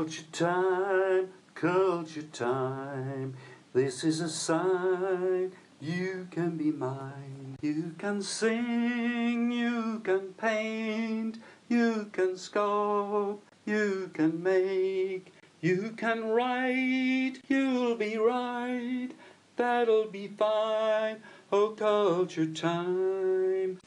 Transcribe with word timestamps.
Culture 0.00 0.32
time, 0.32 1.28
culture 1.54 2.22
time. 2.32 3.34
This 3.74 4.02
is 4.02 4.22
a 4.22 4.30
sign 4.30 5.52
you 5.78 6.26
can 6.30 6.56
be 6.56 6.70
mine. 6.70 7.58
You 7.60 7.94
can 7.98 8.22
sing, 8.22 9.52
you 9.52 10.00
can 10.02 10.32
paint, 10.38 11.36
you 11.68 12.08
can 12.12 12.36
sculpt, 12.36 13.40
you 13.66 14.10
can 14.14 14.42
make, 14.42 15.34
you 15.60 15.92
can 15.98 16.30
write, 16.30 17.34
you'll 17.48 17.94
be 17.94 18.16
right. 18.16 19.10
That'll 19.56 20.06
be 20.06 20.28
fine. 20.28 21.18
Oh, 21.52 21.74
culture 21.76 22.46
time. 22.46 23.78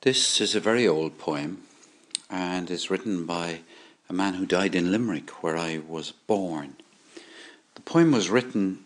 This 0.00 0.40
is 0.40 0.54
a 0.54 0.60
very 0.60 0.88
old 0.88 1.18
poem 1.18 1.64
and 2.30 2.70
is 2.70 2.90
written 2.90 3.26
by 3.26 3.60
man 4.14 4.34
who 4.34 4.46
died 4.46 4.74
in 4.74 4.90
Limerick, 4.90 5.42
where 5.42 5.56
I 5.56 5.78
was 5.78 6.12
born. 6.12 6.76
The 7.74 7.82
poem 7.82 8.12
was 8.12 8.30
written 8.30 8.84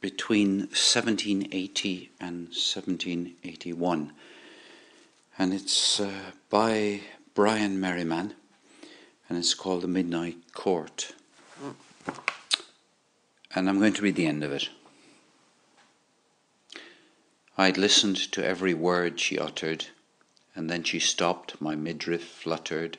between 0.00 0.60
1780 0.68 2.10
and 2.20 2.48
1781, 2.48 4.12
and 5.38 5.54
it's 5.54 5.98
uh, 5.98 6.12
by 6.50 7.00
Brian 7.34 7.80
Merriman, 7.80 8.34
and 9.28 9.38
it's 9.38 9.54
called 9.54 9.82
The 9.82 9.88
Midnight 9.88 10.52
Court. 10.52 11.14
And 13.54 13.68
I'm 13.68 13.78
going 13.78 13.94
to 13.94 14.02
read 14.02 14.16
the 14.16 14.26
end 14.26 14.44
of 14.44 14.52
it. 14.52 14.68
I'd 17.56 17.78
listened 17.78 18.16
to 18.32 18.44
every 18.44 18.74
word 18.74 19.18
she 19.18 19.38
uttered, 19.38 19.86
and 20.54 20.70
then 20.70 20.84
she 20.84 21.00
stopped, 21.00 21.60
my 21.60 21.74
midriff 21.74 22.22
fluttered. 22.22 22.98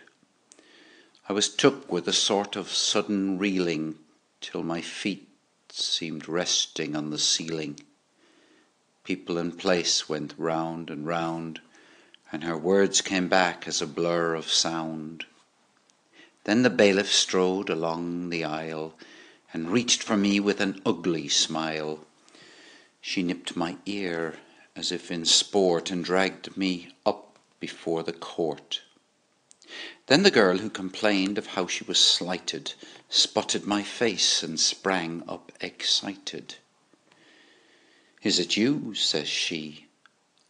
I 1.30 1.34
was 1.34 1.48
took 1.48 1.92
with 1.92 2.08
a 2.08 2.14
sort 2.14 2.56
of 2.56 2.72
sudden 2.72 3.38
reeling 3.38 4.00
till 4.42 4.64
my 4.64 4.82
feet 4.82 5.30
seemed 5.70 6.28
resting 6.28 6.96
on 6.96 7.12
the 7.12 7.20
ceiling. 7.20 7.80
People 9.04 9.38
in 9.38 9.52
place 9.52 10.10
went 10.10 10.34
round 10.40 10.90
and 10.90 11.06
round, 11.06 11.62
and 12.32 12.44
her 12.44 12.58
words 12.58 13.02
came 13.02 13.28
back 13.28 13.68
as 13.68 13.80
a 13.80 13.86
blur 13.86 14.34
of 14.34 14.52
sound. 14.52 15.28
Then 16.46 16.64
the 16.64 16.72
bailiff 16.72 17.14
strode 17.14 17.70
along 17.70 18.32
the 18.32 18.44
aisle 18.44 18.96
and 19.54 19.70
reached 19.70 20.02
for 20.02 20.18
me 20.18 20.40
with 20.40 20.60
an 20.60 20.82
ugly 20.84 21.28
smile. 21.28 22.08
She 23.02 23.22
nipped 23.22 23.56
my 23.56 23.78
ear 23.86 24.40
as 24.76 24.92
if 24.92 25.12
in 25.12 25.26
sport 25.26 25.92
and 25.92 26.04
dragged 26.04 26.58
me 26.58 26.92
up 27.06 27.38
before 27.60 28.02
the 28.02 28.14
court. 28.14 28.82
Then 30.08 30.24
the 30.24 30.32
girl 30.32 30.58
who 30.58 30.70
complained 30.70 31.38
of 31.38 31.48
how 31.48 31.68
she 31.68 31.84
was 31.84 32.00
slighted 32.00 32.74
spotted 33.10 33.66
my 33.66 33.84
face 33.84 34.42
and 34.42 34.60
sprang 34.60 35.24
up 35.28 35.52
excited. 35.62 36.56
Is 38.24 38.40
it 38.40 38.58
you? 38.58 38.94
says 38.96 39.28
she. 39.30 39.88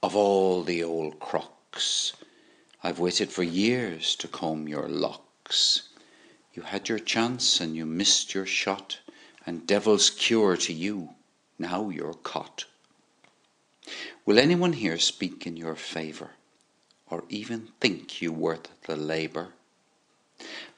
Of 0.01 0.15
all 0.15 0.63
the 0.63 0.83
old 0.83 1.19
crocks, 1.19 2.13
I've 2.81 2.99
waited 2.99 3.31
for 3.31 3.43
years 3.43 4.15
to 4.15 4.27
comb 4.27 4.67
your 4.67 4.87
locks. 4.87 5.89
You 6.53 6.63
had 6.63 6.87
your 6.87 6.99
chance 6.99 7.59
and 7.59 7.75
you 7.75 7.85
missed 7.85 8.33
your 8.33 8.45
shot, 8.45 8.99
and 9.45 9.67
devil's 9.67 10.09
cure 10.09 10.55
to 10.57 10.73
you. 10.73 11.15
Now 11.57 11.89
you're 11.89 12.13
caught. 12.13 12.65
Will 14.25 14.39
anyone 14.39 14.73
here 14.73 14.97
speak 14.97 15.45
in 15.45 15.57
your 15.57 15.75
favour? 15.75 16.31
Or 17.09 17.23
even 17.29 17.69
think 17.79 18.21
you 18.21 18.31
worth 18.31 18.67
the 18.85 18.95
labour? 18.95 19.53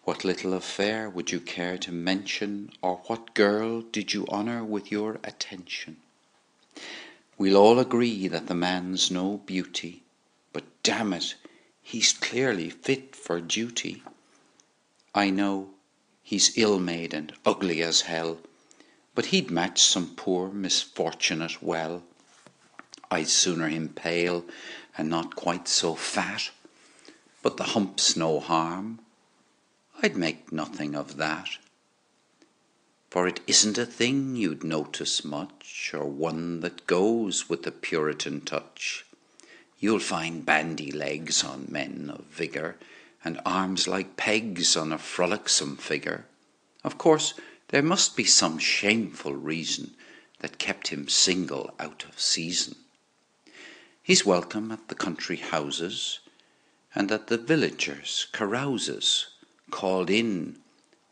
What 0.04 0.24
little 0.24 0.54
affair 0.54 1.10
would 1.10 1.32
you 1.32 1.40
care 1.40 1.78
to 1.78 1.92
mention, 1.92 2.72
or 2.82 2.98
what 3.08 3.34
girl 3.34 3.82
did 3.82 4.14
you 4.14 4.26
honour 4.28 4.64
with 4.64 4.92
your 4.92 5.20
attention? 5.24 5.98
We'll 7.38 7.58
all 7.58 7.80
agree 7.80 8.28
that 8.28 8.48
the 8.48 8.56
man's 8.56 9.12
no 9.12 9.38
beauty, 9.46 10.04
but 10.54 10.64
damn 10.84 11.14
it, 11.14 11.36
he's 11.82 12.14
clearly 12.14 12.70
fit 12.70 13.16
for 13.16 13.40
duty. 13.40 14.04
I 15.14 15.30
know 15.30 15.72
he's 16.24 16.58
ill 16.58 16.80
made 16.80 17.14
and 17.14 17.34
ugly 17.46 17.82
as 17.82 18.02
hell, 18.02 18.40
but 19.14 19.28
he'd 19.28 19.52
match 19.52 19.82
some 19.82 20.16
poor 20.16 20.50
misfortunate 20.50 21.62
well. 21.62 22.04
I'd 23.12 23.28
sooner 23.28 23.68
him 23.68 23.90
pale 23.90 24.46
and 24.98 25.10
not 25.10 25.36
quite 25.36 25.68
so 25.68 25.96
fat, 25.96 26.52
but 27.42 27.58
the 27.58 27.72
hump's 27.76 28.16
no 28.16 28.40
harm. 28.40 29.00
I'd 30.02 30.16
make 30.16 30.52
nothing 30.52 30.96
of 30.96 31.18
that. 31.18 31.58
For 33.10 33.28
it 33.28 33.42
isn't 33.46 33.78
a 33.78 33.86
thing 33.86 34.36
you'd 34.36 34.64
notice 34.64 35.26
much, 35.26 35.92
or 35.94 36.06
one 36.06 36.62
that 36.62 36.88
goes 36.88 37.50
with 37.50 37.64
the 37.64 37.72
Puritan 37.72 38.42
touch. 38.42 39.06
You'll 39.80 40.00
find 40.00 40.46
bandy 40.46 40.92
legs 40.92 41.44
on 41.44 41.68
men 41.70 42.12
of 42.14 42.26
vigour, 42.26 42.78
and 43.24 43.40
arms 43.46 43.88
like 43.88 44.18
pegs 44.18 44.76
on 44.76 44.92
a 44.92 44.98
frolicsome 44.98 45.78
figure. 45.78 46.26
Of 46.84 46.98
course, 46.98 47.34
there 47.68 47.84
must 47.84 48.16
be 48.16 48.24
some 48.24 48.58
shameful 48.58 49.36
reason 49.36 49.96
that 50.40 50.58
kept 50.58 50.88
him 50.88 51.08
single 51.08 51.74
out 51.80 52.06
of 52.08 52.20
season. 52.20 52.76
He's 54.04 54.26
welcome 54.26 54.72
at 54.72 54.88
the 54.88 54.96
country 54.96 55.36
houses, 55.36 56.22
and 56.96 57.12
at 57.12 57.28
the 57.28 57.38
villagers' 57.38 58.26
carouses, 58.32 59.28
called 59.70 60.10
in 60.10 60.58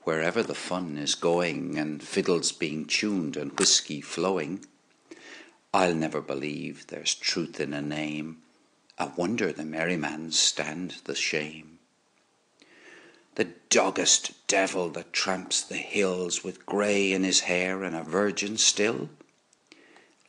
wherever 0.06 0.42
the 0.42 0.56
fun 0.56 0.98
is 0.98 1.14
going, 1.14 1.78
and 1.78 2.02
fiddles 2.02 2.52
being 2.52 2.86
tuned 2.86 3.38
and 3.38 3.58
whisky 3.60 4.02
flowing. 4.02 4.66
I'll 5.72 5.94
never 5.94 6.20
believe 6.20 6.88
there's 6.88 7.14
truth 7.14 7.60
in 7.60 7.76
a 7.76 7.82
name. 7.82 8.42
I 8.98 9.12
wonder 9.16 9.52
the 9.52 9.64
Merrimans 9.64 10.34
stand 10.34 10.96
the 11.04 11.14
shame. 11.14 11.78
The 13.36 13.50
doggest 13.70 14.48
devil 14.48 14.90
that 14.90 15.14
tramps 15.14 15.62
the 15.62 15.78
hills 15.78 16.44
with 16.44 16.66
grey 16.66 17.14
in 17.14 17.24
his 17.24 17.42
hair 17.42 17.84
and 17.84 17.96
a 17.96 18.02
virgin 18.02 18.58
still 18.58 19.10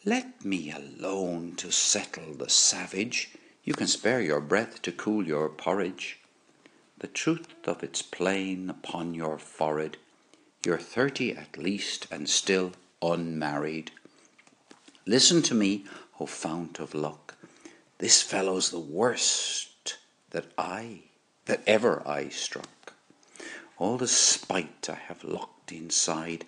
let 0.04 0.42
me 0.44 0.72
alone 0.72 1.54
to 1.56 1.70
settle 1.70 2.32
the 2.34 2.48
savage. 2.48 3.32
You 3.64 3.74
can 3.74 3.86
spare 3.86 4.22
your 4.22 4.40
breath 4.40 4.80
to 4.82 4.92
cool 4.92 5.26
your 5.26 5.48
porridge. 5.50 6.18
The 6.98 7.06
truth 7.06 7.48
of 7.64 7.82
it's 7.82 8.00
plain 8.00 8.70
upon 8.70 9.14
your 9.14 9.38
forehead. 9.38 9.98
You're 10.64 10.78
thirty 10.78 11.36
at 11.36 11.58
least 11.58 12.06
and 12.10 12.28
still 12.28 12.72
unmarried. 13.02 13.90
Listen 15.06 15.42
to 15.42 15.54
me, 15.54 15.84
O 16.18 16.26
fount 16.26 16.78
of 16.78 16.94
luck. 16.94 17.34
This 17.98 18.22
fellow's 18.22 18.70
the 18.70 18.78
worst 18.78 19.98
that 20.30 20.46
I, 20.56 21.00
that 21.44 21.62
ever 21.66 22.02
I 22.06 22.30
struck. 22.30 22.94
All 23.76 23.98
the 23.98 24.08
spite 24.08 24.88
I 24.88 24.94
have 24.94 25.24
locked 25.24 25.72
inside 25.72 26.44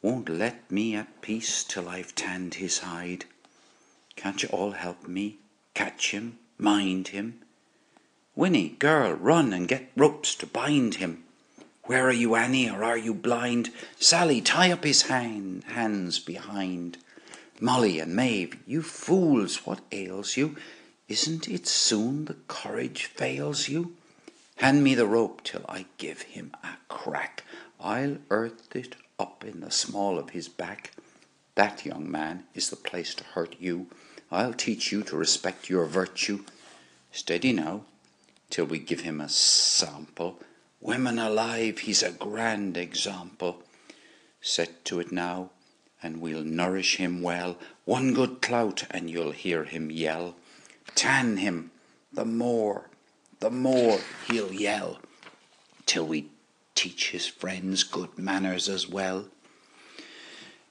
won't 0.00 0.28
let 0.28 0.70
me 0.70 0.94
at 0.94 1.20
peace 1.20 1.64
till 1.64 1.88
I've 1.88 2.14
tanned 2.14 2.54
his 2.54 2.78
hide. 2.78 3.24
Can't 4.14 4.42
you 4.42 4.48
all 4.50 4.72
help 4.72 5.08
me? 5.08 5.38
Catch 5.74 6.12
him, 6.12 6.38
mind 6.56 7.08
him. 7.08 7.40
Winnie, 8.36 8.76
girl, 8.78 9.12
run 9.14 9.52
and 9.52 9.66
get 9.66 9.90
ropes 9.96 10.36
to 10.36 10.46
bind 10.46 10.96
him. 10.96 11.24
Where 11.84 12.06
are 12.06 12.12
you, 12.12 12.36
Annie, 12.36 12.70
or 12.70 12.84
are 12.84 12.98
you 12.98 13.12
blind? 13.12 13.70
Sally, 13.98 14.40
tie 14.40 14.70
up 14.70 14.84
his 14.84 15.02
hand, 15.02 15.64
hands 15.64 16.18
behind. 16.20 16.98
Molly 17.60 17.98
and 17.98 18.14
Maeve, 18.14 18.56
you 18.66 18.82
fools, 18.82 19.66
what 19.66 19.80
ails 19.90 20.36
you? 20.36 20.56
Isn't 21.08 21.48
it 21.48 21.66
soon 21.66 22.26
the 22.26 22.36
courage 22.46 23.06
fails 23.06 23.68
you? 23.68 23.96
Hand 24.56 24.84
me 24.84 24.94
the 24.94 25.06
rope 25.06 25.42
till 25.42 25.64
I 25.68 25.86
give 25.96 26.22
him 26.22 26.52
a 26.62 26.76
crack. 26.88 27.42
I'll 27.80 28.18
earth 28.30 28.76
it 28.76 28.94
up 29.18 29.44
in 29.44 29.60
the 29.60 29.70
small 29.70 30.18
of 30.18 30.30
his 30.30 30.48
back. 30.48 30.92
That, 31.54 31.84
young 31.84 32.10
man, 32.10 32.44
is 32.54 32.70
the 32.70 32.76
place 32.76 33.14
to 33.16 33.24
hurt 33.24 33.56
you. 33.58 33.88
I'll 34.30 34.52
teach 34.52 34.92
you 34.92 35.02
to 35.04 35.16
respect 35.16 35.68
your 35.68 35.86
virtue. 35.86 36.44
Steady 37.10 37.52
now, 37.52 37.82
till 38.50 38.66
we 38.66 38.78
give 38.78 39.00
him 39.00 39.20
a 39.20 39.28
sample. 39.28 40.38
Women 40.80 41.18
alive, 41.18 41.80
he's 41.80 42.02
a 42.02 42.12
grand 42.12 42.76
example. 42.76 43.62
Set 44.40 44.84
to 44.84 45.00
it 45.00 45.10
now, 45.10 45.50
and 46.02 46.20
we'll 46.20 46.44
nourish 46.44 46.96
him 46.96 47.22
well. 47.22 47.56
One 47.84 48.14
good 48.14 48.40
clout, 48.40 48.84
and 48.90 49.10
you'll 49.10 49.32
hear 49.32 49.64
him 49.64 49.90
yell. 49.90 50.36
Tan 50.94 51.38
him, 51.38 51.72
the 52.12 52.24
more, 52.24 52.88
the 53.40 53.50
more 53.50 53.98
he'll 54.28 54.52
yell, 54.52 54.98
till 55.86 56.06
we 56.06 56.28
teach 56.78 57.10
his 57.10 57.26
friends 57.26 57.82
good 57.82 58.16
manners 58.16 58.68
as 58.68 58.86
well. 58.88 59.26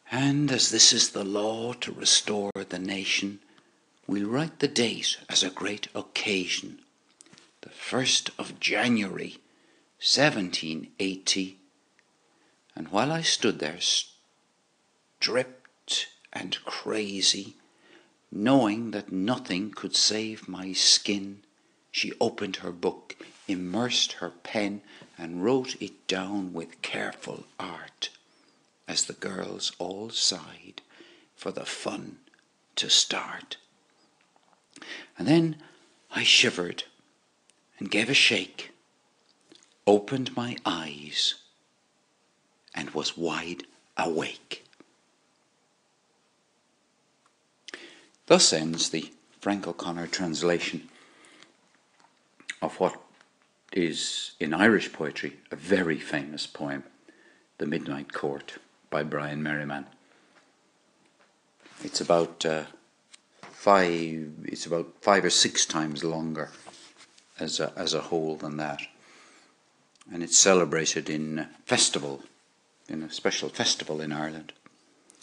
And 0.10 0.50
as 0.50 0.72
this 0.72 0.94
is 0.94 1.10
the 1.10 1.26
law 1.26 1.74
to 1.74 1.92
restore 1.92 2.54
the 2.70 2.80
nation, 2.80 3.40
we'll 4.08 4.30
write 4.30 4.60
the 4.60 4.70
date 4.70 5.18
as 5.28 5.44
a 5.44 5.50
great 5.50 5.90
occasion, 5.94 6.80
the 7.60 7.72
1st 7.72 8.30
of 8.40 8.58
January, 8.58 9.40
1780, 10.00 11.58
And 12.74 12.88
while 12.88 13.12
I 13.12 13.22
stood 13.22 13.60
there, 13.60 13.82
stripped 15.20 16.08
and 16.32 16.58
crazy, 16.64 17.56
knowing 18.32 18.92
that 18.92 19.12
nothing 19.12 19.72
could 19.72 19.94
save 19.94 20.48
my 20.48 20.72
skin, 20.72 21.44
she 21.92 22.14
opened 22.22 22.58
her 22.58 22.72
book, 22.72 23.18
immersed 23.48 24.14
her 24.14 24.30
pen, 24.30 24.82
and 25.18 25.44
wrote 25.44 25.82
it 25.82 26.08
down 26.08 26.54
with 26.54 26.82
careful 26.82 27.46
art, 27.60 28.10
as 28.88 29.06
the 29.06 29.14
girls 29.14 29.72
all 29.80 30.10
sighed 30.10 30.82
for 31.36 31.52
the 31.52 31.66
fun 31.66 32.18
to 32.76 32.90
start. 32.90 33.58
And 35.18 35.28
then 35.28 35.58
I 36.12 36.24
shivered 36.24 36.84
and 37.80 37.92
gave 37.92 38.10
a 38.10 38.14
shake, 38.14 38.72
opened 39.86 40.36
my 40.36 40.58
eyes, 40.66 41.36
and 42.76 42.92
was 42.92 43.18
wide 43.18 43.64
awake. 43.98 44.64
Thus 48.28 48.52
ends 48.52 48.90
the 48.90 49.12
Frank 49.40 49.68
O'Connor 49.68 50.08
translation 50.08 50.90
of 52.62 52.80
what 52.80 53.02
is, 53.78 54.32
in 54.40 54.56
Irish 54.56 54.92
poetry, 54.92 55.38
a 55.52 55.56
very 55.56 56.00
famous 56.00 56.48
poem, 56.48 56.84
The 57.60 57.68
Midnight 57.68 58.12
Court 58.12 58.56
by 58.90 59.04
Brian 59.04 59.44
Merriman. 59.44 59.86
It's 61.84 62.02
about 62.02 62.44
uh, 62.44 62.64
five. 63.42 64.32
It's 64.46 64.66
about 64.66 64.88
five 65.02 65.24
or 65.24 65.30
six 65.30 65.66
times 65.66 66.04
longer 66.04 66.50
as 67.40 67.60
a, 67.60 67.72
as 67.76 67.94
a 67.94 68.02
whole 68.02 68.36
than 68.36 68.58
that, 68.58 68.82
and 70.12 70.24
it's 70.24 70.38
celebrated 70.38 71.08
in 71.08 71.48
festival, 71.66 72.24
in 72.90 73.04
a 73.04 73.12
special 73.12 73.50
festival 73.50 74.02
in 74.02 74.12
Ireland, 74.12 74.54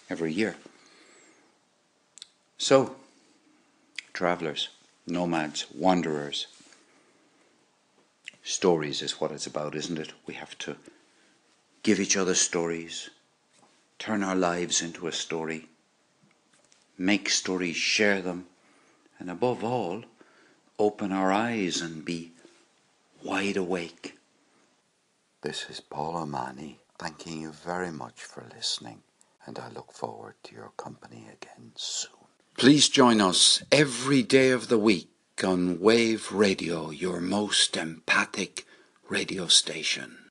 every 0.09 0.33
year. 0.33 0.55
So, 2.57 2.95
travellers, 4.13 4.69
nomads, 5.09 5.67
wanderers. 5.75 6.47
Stories 8.47 9.01
is 9.01 9.19
what 9.19 9.33
it's 9.33 9.47
about, 9.47 9.75
isn't 9.75 9.99
it? 9.99 10.13
We 10.27 10.35
have 10.35 10.57
to 10.59 10.77
give 11.83 11.99
each 11.99 12.15
other 12.15 12.35
stories, 12.35 13.09
turn 13.99 14.23
our 14.23 14.37
lives 14.37 14.83
into 14.83 15.07
a 15.07 15.13
story, 15.13 15.71
make 16.99 17.31
stories, 17.31 17.77
share 17.77 18.21
them, 18.21 18.47
and 19.19 19.31
above 19.31 19.65
all, 19.65 20.05
open 20.79 21.11
our 21.11 21.33
eyes 21.33 21.81
and 21.81 22.05
be 22.05 22.33
wide 23.23 23.57
awake. 23.57 24.19
This 25.41 25.65
is 25.71 25.81
Paul 25.81 26.19
O'Mahony 26.19 26.81
thanking 26.99 27.41
you 27.41 27.51
very 27.51 27.91
much 27.91 28.23
for 28.23 28.47
listening, 28.55 29.03
and 29.47 29.59
I 29.59 29.71
look 29.71 29.91
forward 29.91 30.35
to 30.45 30.55
your 30.55 30.73
company 30.77 31.29
again 31.33 31.73
soon. 31.77 32.11
Please 32.59 32.91
join 32.91 33.23
us 33.23 33.63
every 33.73 34.23
day 34.23 34.51
of 34.51 34.69
the 34.69 34.79
week 34.79 35.09
on 35.43 35.81
Wave 35.81 36.31
Radio, 36.31 36.91
your 36.91 37.21
most 37.21 37.77
empathic 37.77 38.67
radio 39.09 39.49
station. 39.49 40.24